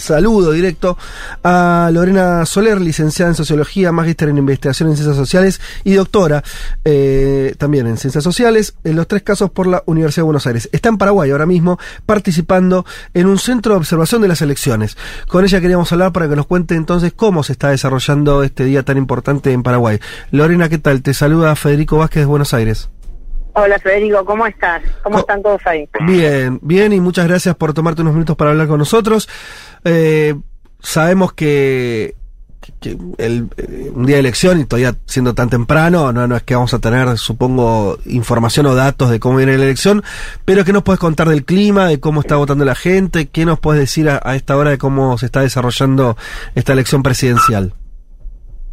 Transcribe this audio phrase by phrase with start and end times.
[0.00, 0.96] saludo directo
[1.44, 6.42] a Lorena Soler, licenciada en Sociología, magíster en Investigación en Ciencias Sociales y doctora
[6.84, 10.68] eh, también en Ciencias Sociales, en los tres casos por la Universidad de Buenos Aires.
[10.72, 12.84] Está en Paraguay ahora mismo participando
[13.14, 14.96] en un centro de observación de las elecciones.
[15.28, 18.82] Con ella queríamos hablar para que nos cuente entonces cómo se está desarrollando este día
[18.82, 20.00] tan importante en Paraguay.
[20.30, 21.02] Lorena, ¿qué tal?
[21.02, 22.88] Te saluda Federico Vázquez de Buenos Aires.
[23.52, 24.82] Hola Federico, ¿cómo estás?
[25.02, 25.88] ¿Cómo están todos ahí?
[26.06, 29.28] Bien, bien y muchas gracias por tomarte unos minutos para hablar con nosotros.
[29.84, 30.34] Eh,
[30.80, 32.14] sabemos que,
[33.18, 36.54] el, eh, un día de elección y todavía siendo tan temprano, no, no es que
[36.54, 40.02] vamos a tener, supongo, información o datos de cómo viene la elección,
[40.44, 43.28] pero ¿qué nos puedes contar del clima, de cómo está votando la gente?
[43.28, 46.16] ¿Qué nos puedes decir a, a esta hora de cómo se está desarrollando
[46.54, 47.74] esta elección presidencial?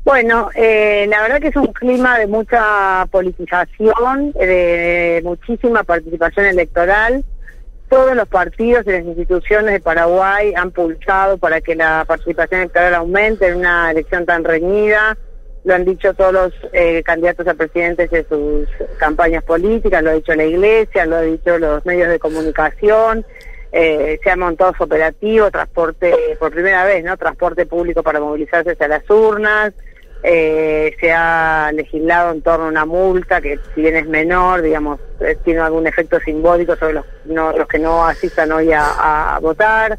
[0.08, 7.26] Bueno, eh, la verdad que es un clima de mucha politización, de muchísima participación electoral.
[7.90, 12.96] Todos los partidos y las instituciones de Paraguay han pulsado para que la participación electoral
[12.96, 15.18] aumente en una elección tan reñida.
[15.64, 20.14] Lo han dicho todos los eh, candidatos a presidentes de sus campañas políticas, lo ha
[20.14, 23.26] dicho la Iglesia, lo han dicho los medios de comunicación.
[23.72, 27.16] Eh, se ha montado su operativo, transporte, por primera vez, ¿no?
[27.18, 29.74] Transporte público para movilizarse hacia las urnas.
[30.24, 35.00] Eh, se ha legislado en torno a una multa que si bien es menor, digamos,
[35.46, 39.98] tiene algún efecto simbólico sobre los, no, los que no asistan hoy a, a votar.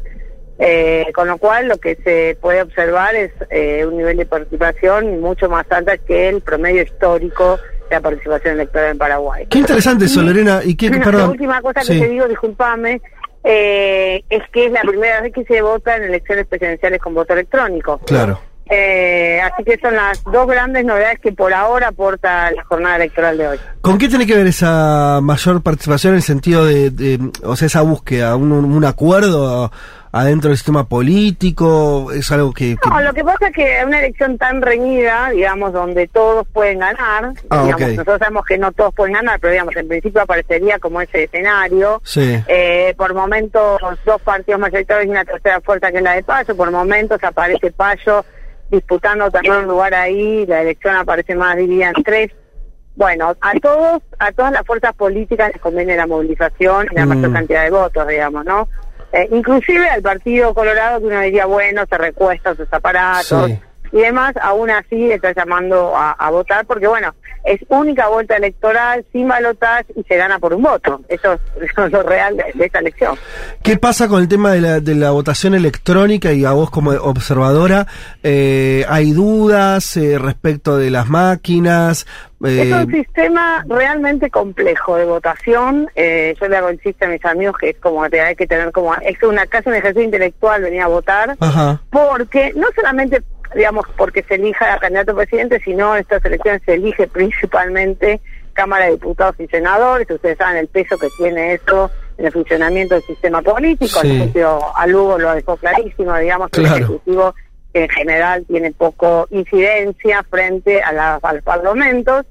[0.61, 5.21] Eh, con lo cual lo que se puede observar es eh, un nivel de participación
[5.21, 7.57] mucho más alto que el promedio histórico
[7.89, 9.47] de la participación electoral en Paraguay.
[9.49, 10.59] Qué interesante eso, Lorena.
[10.63, 11.21] ¿Y qué, Bueno, perdón?
[11.21, 11.93] La última cosa Sí.
[11.93, 13.01] que te digo, discúlpame,
[13.45, 17.31] eh, es que es la primera vez que se vota en elecciones presidenciales con voto
[17.31, 17.99] electrónico.
[18.05, 18.41] Claro.
[18.69, 23.37] Eh, así que son las dos grandes novedades que por ahora aporta la jornada electoral
[23.37, 23.59] de hoy.
[23.81, 27.65] ¿Con qué tiene que ver esa mayor participación en el sentido de, de, o sea,
[27.65, 29.71] esa búsqueda, un, un acuerdo
[30.11, 32.11] adentro del sistema político?
[32.11, 32.75] ¿Es algo que...?
[32.81, 36.79] que- No, lo que pasa es que una elección tan reñida, digamos, donde todos pueden
[36.79, 37.89] ganar, Ah, digamos, ok.
[37.89, 42.01] nosotros sabemos que no todos pueden ganar, pero digamos, en principio aparecería como ese escenario.
[42.05, 42.39] Sí.
[42.47, 46.55] Eh, por momentos dos partidos mayoritarios y una tercera fuerza que es la de Payo,
[46.55, 48.23] por momentos aparece Payo
[48.71, 52.31] disputando también un lugar ahí, la elección aparece más dividida en tres.
[52.95, 57.09] Bueno, a todos, a todas las fuerzas políticas les conviene la movilización y la Mm.
[57.09, 58.67] mayor cantidad de votos, digamos, ¿no?
[59.13, 63.59] Eh, inclusive al Partido Colorado que uno diría, bueno, se recuesta sus aparatos Sí.
[63.91, 67.13] Y demás, aún así está llamando a, a votar porque, bueno,
[67.45, 71.01] es única vuelta electoral, sin balotaje y se gana por un voto.
[71.07, 71.39] Eso es,
[71.71, 73.17] eso es lo real de, de esta elección.
[73.63, 76.91] ¿Qué pasa con el tema de la, de la votación electrónica y a vos como
[76.91, 77.87] observadora?
[78.23, 82.05] Eh, ¿Hay dudas eh, respecto de las máquinas?
[82.43, 85.89] Es Eh, un sistema realmente complejo de votación.
[85.95, 88.47] Eh, yo le hago el chiste a mis amigos que es como que hay que
[88.47, 91.81] tener como es una casi un ejercicio intelectual venir a votar, ajá.
[91.91, 93.21] porque no solamente
[93.55, 98.19] digamos porque se elija a candidato a presidente, sino en estas elecciones se elige principalmente
[98.53, 100.09] Cámara de Diputados y Senadores.
[100.09, 103.99] Ustedes saben el peso que tiene eso en el funcionamiento del sistema político.
[104.01, 104.11] Sí.
[104.11, 106.75] El juicio a Lugo lo dejó clarísimo, digamos, que Claro.
[106.75, 107.35] el Ejecutivo
[107.73, 112.25] en general tiene poco incidencia frente a, la- a los parlamentos,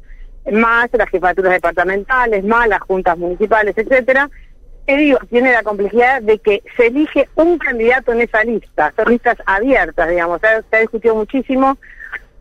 [0.50, 4.28] más las jefaturas departamentales, más las juntas municipales, etcétera.
[4.88, 9.10] Que digo, tiene la complejidad de que se elige un candidato en esa lista, son
[9.10, 11.76] listas abiertas, digamos, se ha, se ha discutido muchísimo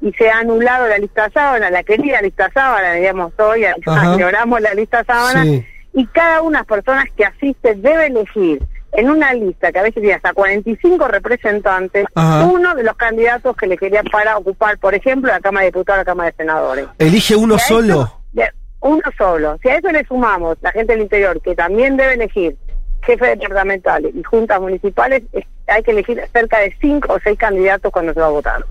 [0.01, 3.65] y se ha anulado la lista sábana, la querida lista sábana, digamos, hoy
[4.13, 5.65] ignoramos la lista sábana, Sí.
[5.91, 8.61] y cada una de las personas que asiste debe elegir
[8.93, 12.45] en una lista que a veces tiene hasta 45 representantes, Ajá.
[12.45, 15.97] uno de los candidatos que le querían para ocupar, por ejemplo, la Cámara de Diputados
[15.97, 16.85] o la Cámara de Senadores.
[16.97, 18.09] ¿Elige uno solo?
[18.31, 18.49] de-
[18.87, 19.57] uno solo.
[19.61, 22.55] Si a eso le sumamos la gente del interior, que también debe elegir
[23.03, 27.91] jefes departamentales y juntas municipales, es- hay que elegir cerca de cinco o seis candidatos
[27.91, 28.65] cuando se va a votar.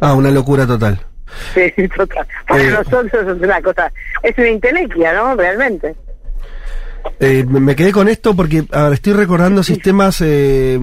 [0.00, 0.98] Ah, una locura total.
[1.54, 2.26] Sí, total.
[2.46, 2.70] Para Eh.
[2.70, 5.34] nosotros es una cosa, es una intelequia, ¿no?
[5.36, 5.94] Realmente.
[7.20, 10.78] Eh, me quedé con esto porque ahora estoy recordando sistemas eh,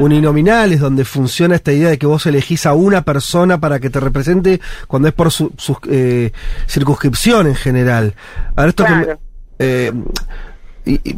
[0.00, 4.00] uninominales donde funciona esta idea de que vos elegís a una persona para que te
[4.00, 6.32] represente cuando es por su, su, eh,
[6.66, 8.14] circunscripción en general.
[8.56, 9.06] Ahora esto que me-
[9.58, 9.92] eh,
[10.84, 11.16] y- y-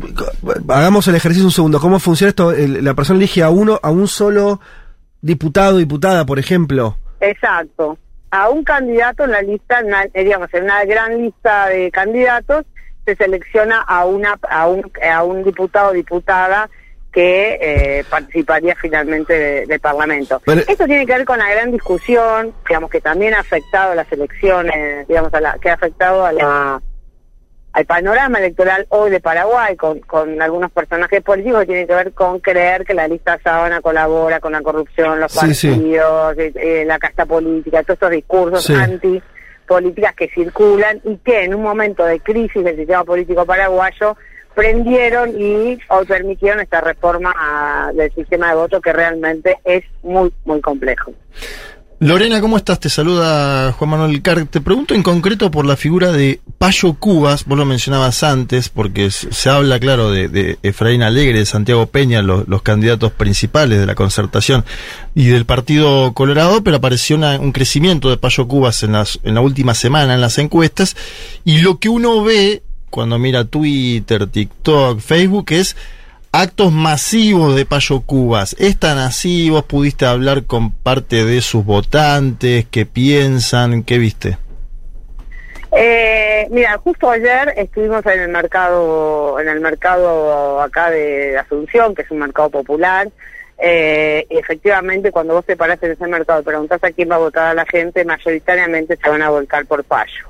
[0.69, 1.79] hagamos el ejercicio un segundo.
[1.81, 2.53] ¿Cómo funciona esto?
[2.53, 4.61] El- la persona elige a uno, a un solo
[5.21, 6.97] diputado, diputada, por ejemplo.
[7.21, 7.99] Exacto.
[8.33, 11.91] A un candidato en la lista, en una- eh, digamos, en una gran lista de
[11.91, 12.65] candidatos,
[13.05, 16.69] se selecciona a una a un, a un diputado o diputada
[17.13, 20.41] que eh, participaría finalmente de- del Parlamento.
[20.45, 23.95] Pero- Esto tiene que ver con la gran discusión, digamos, que también ha afectado a
[23.97, 26.81] las elecciones, digamos, a la, que ha afectado a la
[27.73, 32.13] al panorama electoral hoy de Paraguay con, con algunos personajes políticos que tienen que ver
[32.13, 35.33] con creer que la lista sábana colabora con la corrupción, los
[35.73, 39.23] partidos, eh, eh, la casta política, todos estos discursos anti
[39.71, 44.17] políticas que circulan y que en un momento de crisis del sistema político paraguayo
[44.53, 50.33] prendieron y o permitieron esta reforma ah, del sistema de voto que realmente es muy,
[50.45, 51.13] muy complejo.
[52.03, 52.81] Lorena, ¿cómo estás?
[52.81, 54.47] Te saluda Juan Manuel Car.
[54.47, 59.11] Te pregunto en concreto por la figura de Payo Cubas, vos lo mencionabas antes, porque
[59.11, 64.65] se habla, claro, de, Efraín Alegre, de Santiago Peña, los, candidatos principales de la concertación
[65.15, 69.43] y del Partido Colorado, pero apareció un crecimiento de Payo Cubas en, las, en la
[69.43, 70.97] última semana en las encuestas,
[71.45, 75.77] y lo que uno ve cuando mira Twitter, TikTok, Facebook es
[76.33, 78.55] actos masivos de Payo Cubas.
[78.59, 79.51] ¿Es tan así?
[79.51, 82.67] ¿Vos pudiste hablar con parte de sus votantes?
[82.71, 83.83] ¿Qué piensan?
[83.83, 84.39] ¿Qué viste?
[85.73, 92.03] Eh, mira, justo ayer estuvimos en el mercado, en el mercado acá de Asunción, que
[92.03, 93.09] es un mercado popular.
[93.63, 97.17] Eh, y efectivamente, cuando vos te paraste en ese mercado y preguntás a quién va
[97.17, 100.29] a votar a la gente, mayoritariamente se van a volcar por Payo.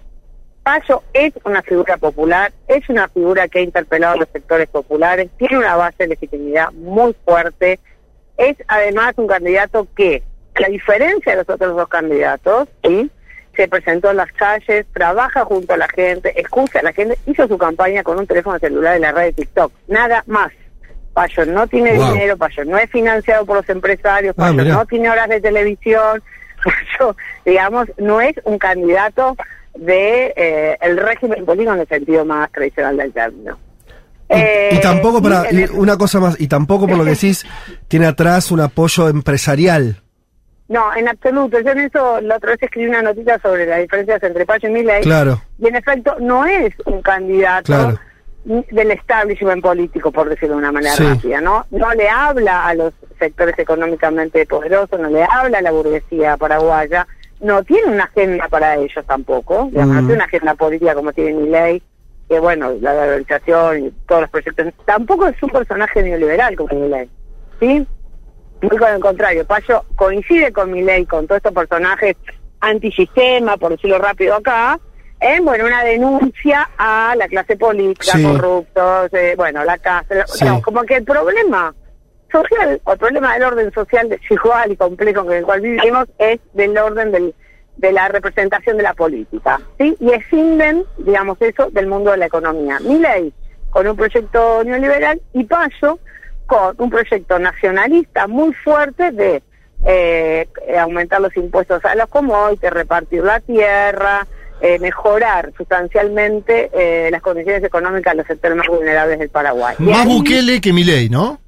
[0.62, 5.30] Payo es una figura popular, es una figura que ha interpelado a los sectores populares,
[5.38, 7.78] tiene una base de legitimidad muy fuerte,
[8.36, 10.22] es además un candidato que,
[10.54, 13.10] a la diferencia de los otros dos candidatos, ¿sí?
[13.56, 17.48] se presentó en las calles, trabaja junto a la gente, escucha a la gente, hizo
[17.48, 20.52] su campaña con un teléfono celular en la red de TikTok, nada más.
[21.12, 25.10] Payo no tiene dinero, Payo no es financiado por los empresarios, ah, Payo no tiene
[25.10, 26.22] horas de televisión,
[26.64, 29.36] Payo, digamos, no es un candidato
[29.74, 33.58] de eh, el régimen político en el sentido más tradicional del término.
[34.28, 35.44] Y, eh, tampoco para
[35.74, 37.44] una cosa más y tampoco por lo que decís
[37.88, 40.00] tiene atrás un apoyo empresarial.
[40.68, 41.58] No, en absoluto.
[41.60, 44.70] Yo en eso la otra vez escribí una notita sobre las diferencias entre Pacho y
[44.70, 45.02] Milei.
[45.02, 45.42] Claro.
[45.58, 47.98] Y en efecto no es un candidato
[48.44, 51.66] del establishment político, por decirlo de una manera rápida, ¿no?
[51.72, 57.06] No le habla a los sectores económicamente poderosos, no le habla a la burguesía paraguaya,
[57.40, 61.48] no tiene una agenda para ellos tampoco, no tiene una agenda política como tiene mi
[61.48, 61.82] ley,
[62.28, 66.88] que bueno, la valorización y todos los proyectos, tampoco es un personaje neoliberal como mi
[66.88, 67.10] ley,
[67.58, 67.86] ¿sí?
[68.62, 72.16] Muy con el contrario, Payo coincide con mi ley, con todos estos personajes
[72.60, 74.78] antisistema, por decirlo rápido acá,
[75.18, 80.24] en bueno, una denuncia a la clase política, corruptos, eh, bueno, la casa,
[80.62, 81.74] como que el problema
[82.30, 86.40] social o el problema del orden social desigual y complejo en el cual vivimos es
[86.54, 87.34] del orden del,
[87.76, 89.96] de la representación de la política, ¿sí?
[90.00, 92.78] Y escinden, digamos eso, del mundo de la economía.
[92.80, 93.32] Mi ley
[93.70, 96.00] con un proyecto neoliberal y Paso
[96.46, 99.42] con un proyecto nacionalista muy fuerte de
[99.86, 100.48] eh,
[100.78, 104.26] aumentar los impuestos a los commodities, repartir la tierra,
[104.60, 109.76] eh, mejorar sustancialmente eh, las condiciones económicas de los sectores más vulnerables del Paraguay.
[109.78, 111.40] Más Bukele que mi ley, ¿no?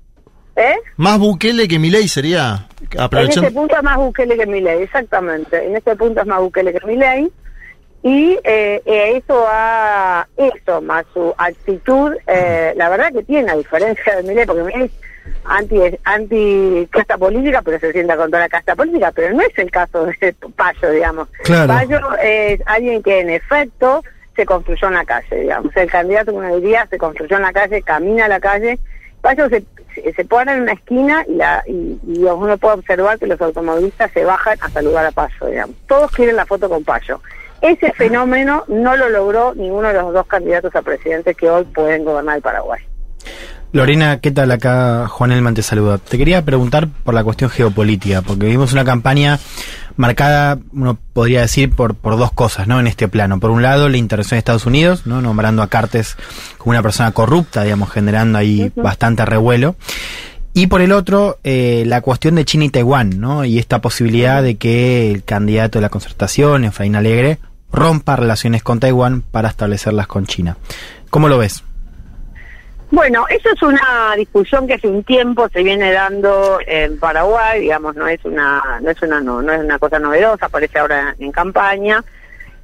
[0.56, 0.76] ¿Eh?
[0.96, 2.66] Más Bukele que Milei sería.
[2.98, 3.40] Aprovechando...
[3.40, 5.64] En este punto es más Bukele que Milei, exactamente.
[5.64, 7.32] En este punto es más Bukele que Milei.
[8.02, 13.56] Y eh, eh, eso a eso, más su actitud, eh, la verdad que tiene, a
[13.56, 14.90] diferencia de Milei, porque Milei es
[15.44, 19.70] anti, anti casta política, pero se sienta contra la casta política, pero no es el
[19.70, 21.28] caso de Payo, digamos.
[21.46, 24.02] Payo es alguien que en efecto
[24.34, 25.76] se construyó en la calle, digamos.
[25.76, 28.80] El candidato, como diría, se construyó en la calle, camina a la calle
[29.22, 29.64] Payo se,
[30.14, 34.24] se pone en una esquina y, la, y, uno puede observar que los automovilistas se
[34.24, 35.76] bajan a saludar a Payo, digamos.
[35.86, 37.20] Todos quieren la foto con Payo.
[37.60, 42.04] Ese fenómeno no lo logró ninguno de los dos candidatos a presidente que hoy pueden
[42.04, 42.82] gobernar el Paraguay.
[43.72, 44.50] Lorena, ¿qué tal?
[44.50, 45.96] Acá Juan Elman te saluda.
[45.96, 49.40] Te quería preguntar por la cuestión geopolítica, porque vimos una campaña
[49.96, 52.78] marcada, uno podría decir, por, por dos cosas, ¿no?
[52.80, 53.40] En este plano.
[53.40, 55.22] Por un lado, la intervención de Estados Unidos, ¿no?
[55.22, 56.16] Nombrando a Cartes
[56.58, 59.74] como una persona corrupta, digamos, generando ahí bastante revuelo.
[60.52, 63.46] Y por el otro, eh, la cuestión de China y Taiwán, ¿no?
[63.46, 67.38] Y esta posibilidad de que el candidato de la concertación, Efraín Alegre,
[67.72, 70.58] rompa relaciones con Taiwán para establecerlas con China.
[71.08, 71.64] ¿Cómo lo ves?
[72.92, 77.96] Bueno, eso es una discusión que hace un tiempo se viene dando en Paraguay, digamos,
[77.96, 81.32] no es una, no es una, no, no es una cosa novedosa, aparece ahora en
[81.32, 82.04] campaña,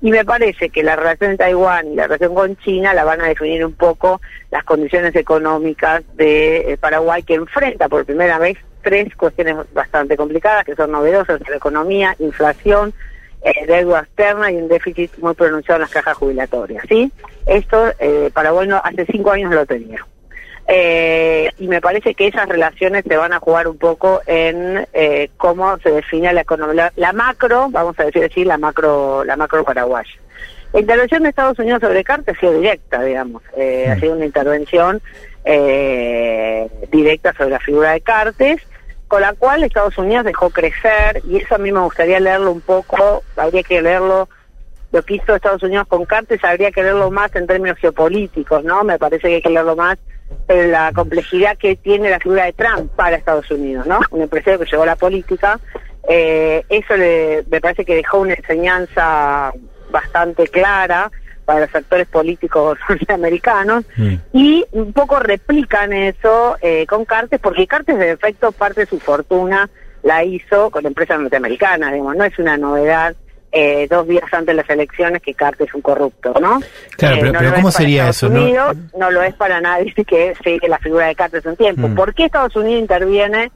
[0.02, 3.22] y me parece que la relación de Taiwán y la relación con China la van
[3.22, 4.20] a definir un poco
[4.50, 10.66] las condiciones económicas de eh, Paraguay que enfrenta por primera vez tres cuestiones bastante complicadas
[10.66, 12.92] que son novedosas la economía, inflación,
[13.40, 17.10] eh, deuda externa y un déficit muy pronunciado en las cajas jubilatorias, ¿sí?
[17.46, 20.04] Esto eh, Paraguay no, hace cinco años lo tenía.
[20.70, 25.30] Eh, y me parece que esas relaciones se van a jugar un poco en eh,
[25.38, 29.64] cómo se define la economía, la, macro, vamos a decir así, la macro, la macro
[29.64, 30.12] paraguaya.
[30.74, 33.42] La intervención de Estados Unidos sobre Cartes ha sido directa, digamos.
[33.56, 35.00] Eh, Ha sido una intervención
[35.46, 38.60] eh, directa sobre la figura de Cartes,
[39.08, 42.60] con la cual Estados Unidos dejó crecer, y eso a mí me gustaría leerlo un
[42.60, 44.28] poco, habría que leerlo,
[44.92, 48.84] lo que hizo Estados Unidos con Cartes, habría que leerlo más en términos geopolíticos, ¿no?
[48.84, 49.98] Me parece que hay que leerlo más
[50.48, 54.00] la complejidad que tiene la figura de Trump para Estados Unidos, ¿no?
[54.10, 55.60] Un empresario que llegó a la política,
[56.08, 59.52] eh, eso le, me parece que dejó una enseñanza
[59.90, 61.10] bastante clara
[61.44, 64.14] para los actores políticos norteamericanos Mm.
[64.32, 69.00] y un poco replican eso eh, con Cartes, porque Cartes de efecto parte de su
[69.00, 69.68] fortuna
[70.02, 73.14] la hizo con empresas norteamericanas, digamos, no es una novedad
[73.60, 76.60] eh, dos días antes de las elecciones que Cartes es un corrupto, ¿no?
[76.96, 78.42] Claro, Eh, pero- no pero ¿cómo es sería Estados eso, no?
[78.42, 79.10] Unidos, no?
[79.10, 81.88] lo es para nadie que sigue la figura de Cartes un tiempo.
[81.88, 81.94] Mm.
[81.94, 83.50] ¿Por qué Estados Unidos interviene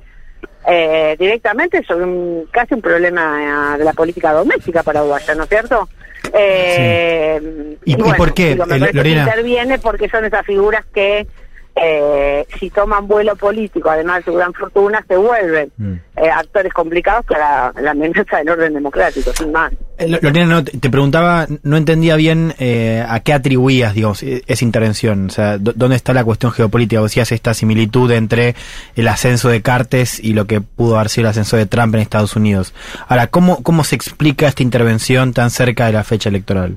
[0.66, 5.49] eh, directamente sobre un, casi un problema eh, de la política doméstica paraguaya, ¿no es
[5.49, 5.88] cierto?
[6.35, 9.23] Eh, ¿Y- y por qué, digo, me parece que Lorena?
[9.25, 11.26] interviene porque son esas figuras que
[11.75, 15.93] eh, si toman vuelo político, además de su gran fortuna, se vuelven Mm.
[16.17, 19.73] eh, actores complicados para la amenaza del orden democrático, sin más.
[19.99, 24.64] Eh, Lo- Lorena, no, te preguntaba, no entendía bien eh, a qué atribuías, digamos, esa
[24.64, 25.26] intervención.
[25.26, 27.00] O sea, ¿dónde está la cuestión geopolítica?
[27.00, 28.55] Vos decías esta similitud entre
[28.95, 32.00] el ascenso de Cartes y lo que pudo haber sido el ascenso de Trump en
[32.02, 32.75] Estados Unidos.
[33.09, 36.76] Ahora, ¿cómo, cómo se explica esta intervención tan cerca de la fecha electoral?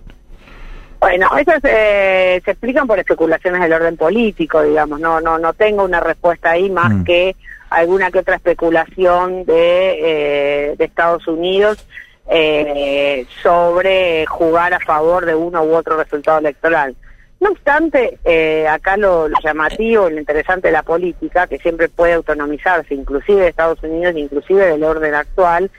[1.05, 4.99] Bueno, esas eh, se explican por especulaciones del orden político, digamos.
[4.99, 7.03] No, no, no tengo una respuesta ahí más Mm.
[7.03, 7.35] que
[7.69, 11.85] alguna que otra especulación de, eh, de Estados Unidos
[12.27, 16.95] eh, sobre jugar a favor de uno u otro resultado electoral.
[17.39, 22.13] No obstante, eh, acá lo, lo llamativo, lo interesante de la política, que siempre puede
[22.13, 25.69] autonomizarse, inclusive de Estados Unidos, inclusive del orden actual,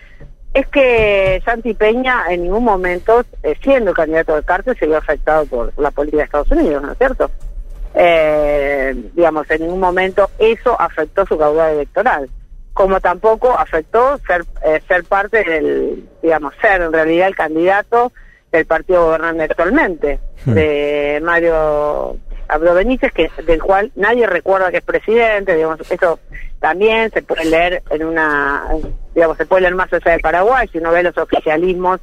[0.57, 5.45] es que Santi Peña en ningún momento, eh, siendo candidato de cárcel, se vio afectado
[5.45, 7.31] por la política de Estados Unidos, ¿no es cierto?
[7.95, 12.31] Eh, digamos, en ningún momento eso afectó su caudal electoral,
[12.73, 18.13] como tampoco afectó ser, eh, ser parte del, digamos, ser en realidad el candidato
[18.51, 20.55] del partido gobernante actualmente, Hmm.
[20.55, 22.17] de Mario
[22.49, 26.19] Abdo Benítez, que, del cual nadie recuerda que es presidente, digamos, eso
[26.61, 28.65] también se puede leer en una,
[29.15, 32.01] digamos, se puede leer más allá de Paraguay, si uno ve los oficialismos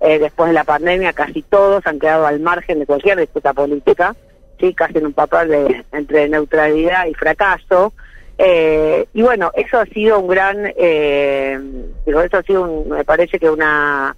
[0.00, 4.14] eh, después de la pandemia, casi todos han quedado al margen de cualquier disputa política,
[4.60, 7.92] sí, casi en un papel de entre neutralidad y fracaso.
[8.40, 11.58] Eh, y bueno, eso ha sido un gran, eh,
[12.06, 14.14] digo, eso ha sido, un- me parece que una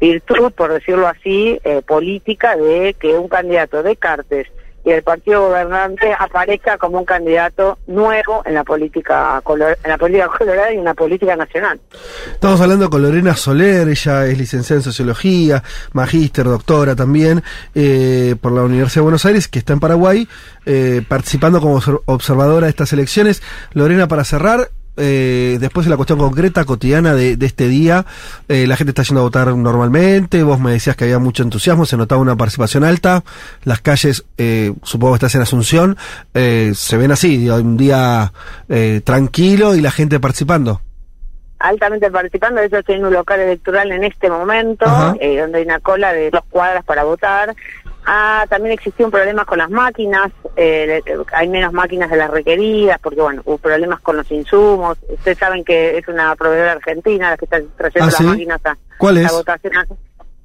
[0.00, 4.46] virtud, por decirlo así, eh, política de que un candidato de Cartes
[4.88, 9.42] y el partido gobernante aparezca como un candidato nuevo en la política
[9.84, 11.78] en la política colorada y en la política nacional.
[12.32, 17.42] Estamos hablando con Lorena Soler, ella es licenciada en Sociología, magíster, doctora también,
[17.74, 20.26] eh, por la Universidad de Buenos Aires, que está en Paraguay,
[20.64, 23.42] eh, participando como obser- observadora de estas elecciones.
[23.74, 28.04] Lorena, para cerrar, eh, después de la cuestión concreta, cotidiana de, de este día,
[28.48, 31.86] eh, la gente está yendo a votar normalmente, vos me decías que había mucho entusiasmo,
[31.86, 33.22] se notaba una participación alta,
[33.64, 35.96] las calles, eh, supongo que estás en Asunción,
[36.34, 38.32] eh, se ven así, un día
[38.68, 40.80] eh, tranquilo y la gente participando.
[41.60, 42.60] altamente participando.
[42.60, 44.84] De hecho, estoy en un local electoral en este momento,
[45.20, 47.54] eh, donde hay una cola de dos cuadras para votar.
[48.10, 51.02] Ah, también existió un problema con las máquinas, eh,
[51.34, 54.96] hay menos máquinas de las requeridas, porque bueno, hubo problemas con los insumos.
[55.10, 58.24] Ustedes saben que es una proveedora argentina la que está trayendo ¿Ah, las sí?
[58.24, 59.32] máquinas a ¿Cuál la es?
[59.32, 59.74] votación.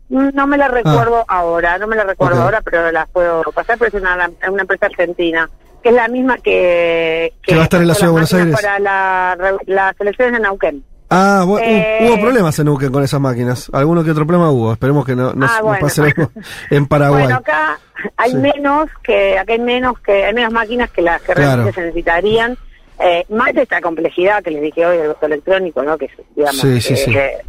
[0.10, 3.96] No me la recuerdo ahora, no me la recuerdo ahora, pero las puedo pasar, pero
[3.96, 5.50] es una, una empresa argentina,
[5.82, 7.32] que es la misma que...
[7.42, 8.56] Que va a estar en la ciudad de Buenos Aires.
[8.56, 10.84] Para la las elecciones de Neuquén.
[11.16, 13.70] Ah, bu- hu- Eh, hubo problemas en Neuquén con esas máquinas.
[13.74, 14.74] Alguno que otro problema hubo.
[14.74, 15.80] Esperemos que no, no, Ah, bueno.
[15.82, 16.02] pase
[16.72, 17.24] en Paraguay.
[17.24, 17.80] Bueno, acá
[18.18, 18.38] hay Sí.
[18.38, 21.50] menos que acá hay menos que hay menos máquinas que las que Claro.
[21.50, 22.58] realmente se necesitarían.
[23.00, 25.98] Eh, más esta complejidad que les dije hoy del voto electrónico, ¿no?
[25.98, 26.96] Que digamos Sí, sí,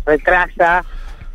[0.06, 0.84] retrasa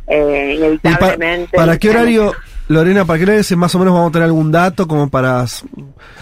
[0.06, 1.56] eh, ¿Y pa- inevitablemente.
[1.56, 2.32] para qué horario,
[2.70, 5.44] Lorena, para qué horario se- más o menos vamos a tener algún dato como para...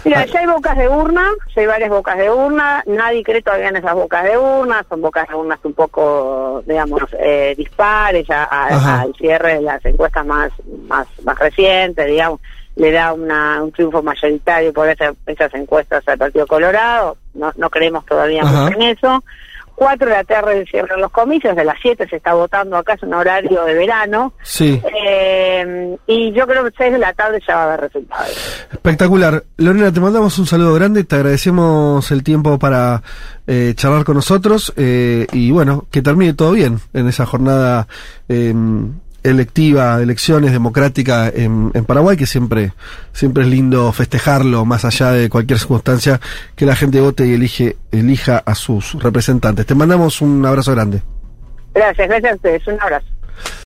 [0.03, 3.69] Mira, ya hay bocas de urna, ya hay varias bocas de urna, nadie cree todavía
[3.69, 8.45] en esas bocas de urna, son bocas de urnas un poco, digamos, eh, dispares a-
[9.01, 10.51] al cierre de las encuestas más,
[10.87, 12.39] más, más recientes, digamos,
[12.77, 17.69] le da una, un triunfo mayoritario por esa- esas encuestas al Partido Colorado, no, no
[17.69, 19.23] creemos todavía mucho en eso.
[19.75, 23.03] Cuatro de la tarde cierran los comicios, de las siete se está votando acá, es
[23.03, 25.63] un horario de verano, Sí, eh,
[26.11, 28.65] y yo creo que 6 de la tarde ya va a haber resultados.
[28.71, 29.43] Espectacular.
[29.57, 33.03] Lorena, te mandamos un saludo grande, te agradecemos el tiempo para
[33.45, 37.87] eh, charlar con nosotros eh, y bueno, que termine todo bien en esa jornada
[38.27, 38.55] eh,
[39.21, 42.73] electiva, elecciones democráticas en, en, Paraguay, que siempre,
[43.13, 46.19] siempre es lindo festejarlo, más allá de cualquier circunstancia,
[46.55, 49.63] que la gente vote y elige, elija a sus representantes.
[49.67, 51.03] Te mandamos un abrazo grande.
[51.75, 53.05] Gracias, gracias a ustedes, un abrazo.